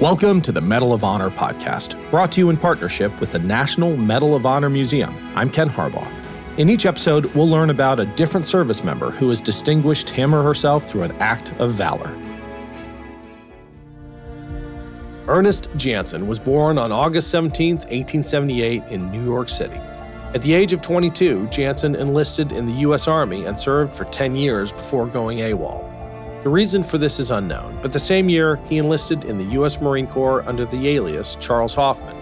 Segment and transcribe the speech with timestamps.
[0.00, 3.96] Welcome to the Medal of Honor podcast, brought to you in partnership with the National
[3.96, 5.16] Medal of Honor Museum.
[5.36, 6.10] I'm Ken Harbaugh.
[6.58, 10.42] In each episode, we'll learn about a different service member who has distinguished him or
[10.42, 12.12] herself through an act of valor.
[15.28, 19.76] Ernest Janson was born on August 17, 1878, in New York City.
[20.34, 23.06] At the age of 22, Janson enlisted in the U.S.
[23.06, 25.93] Army and served for 10 years before going AWOL.
[26.44, 29.80] The reason for this is unknown, but the same year he enlisted in the U.S.
[29.80, 32.14] Marine Corps under the alias Charles Hoffman.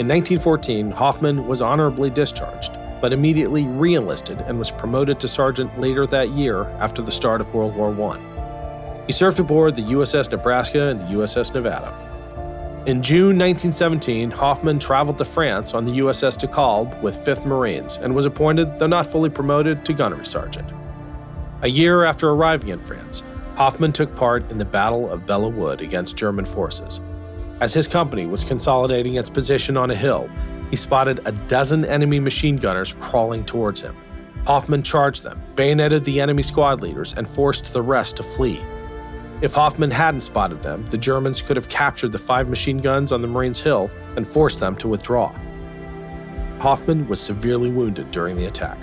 [0.00, 6.08] In 1914, Hoffman was honorably discharged, but immediately re-enlisted and was promoted to sergeant later
[6.08, 9.04] that year after the start of World War I.
[9.06, 11.94] He served aboard the USS Nebraska and the USS Nevada.
[12.86, 17.98] In June 1917, Hoffman traveled to France on the USS de Kalb with 5th Marines
[17.98, 20.68] and was appointed, though not fully promoted, to gunnery sergeant.
[21.62, 23.22] A year after arriving in France,
[23.60, 26.98] Hoffman took part in the Battle of Belleau Wood against German forces.
[27.60, 30.30] As his company was consolidating its position on a hill,
[30.70, 33.94] he spotted a dozen enemy machine gunners crawling towards him.
[34.46, 38.64] Hoffman charged them, bayoneted the enemy squad leaders, and forced the rest to flee.
[39.42, 43.20] If Hoffman hadn't spotted them, the Germans could have captured the five machine guns on
[43.20, 45.34] the Marines' hill and forced them to withdraw.
[46.60, 48.78] Hoffman was severely wounded during the attack.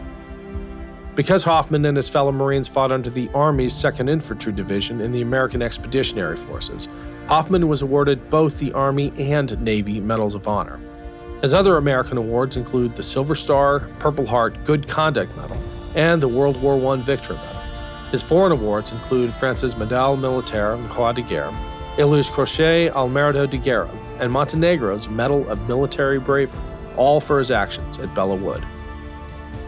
[1.18, 5.24] Because Hoffman and his fellow Marines fought under the Army's 2nd Infantry Division in the
[5.24, 6.88] American Expeditionary Forces,
[7.28, 10.80] Hoffman was awarded both the Army and Navy Medals of Honor.
[11.42, 15.58] His other American awards include the Silver Star, Purple Heart Good Conduct Medal,
[15.96, 17.64] and the World War I Victory Medal.
[18.12, 21.52] His foreign awards include France's Médaille Militaire and Croix de Guerre,
[21.98, 26.62] Italy's Croce al Merito de Guerra, and Montenegro's Medal of Military Bravery,
[26.96, 28.64] all for his actions at Belleau Wood.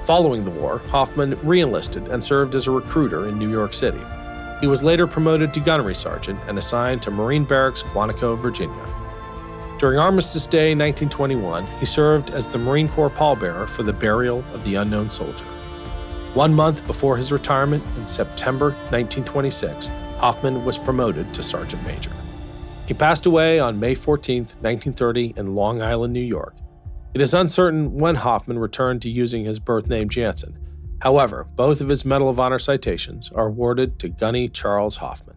[0.10, 4.02] Following the war, Hoffman reenlisted and served as a recruiter in New York City.
[4.60, 8.76] He was later promoted to gunnery sergeant and assigned to Marine Barracks, Quantico, Virginia.
[9.78, 14.64] During Armistice Day 1921, he served as the Marine Corps pallbearer for the burial of
[14.64, 15.46] the unknown soldier.
[16.34, 22.12] One month before his retirement in September 1926, Hoffman was promoted to sergeant major.
[22.88, 26.56] He passed away on May 14, 1930, in Long Island, New York.
[27.14, 30.58] It is uncertain when Hoffman returned to using his birth name Janson.
[31.02, 35.36] However, both of his Medal of Honor citations are awarded to Gunny Charles Hoffman.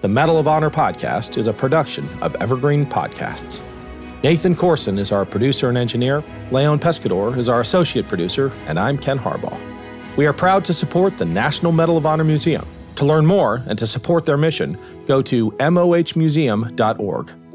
[0.00, 3.60] The Medal of Honor podcast is a production of Evergreen Podcasts.
[4.22, 8.96] Nathan Corson is our producer and engineer, Leon Pescador is our associate producer, and I'm
[8.96, 9.60] Ken Harbaugh.
[10.16, 12.66] We are proud to support the National Medal of Honor Museum.
[12.96, 17.32] To learn more and to support their mission, go to mohmuseum.org.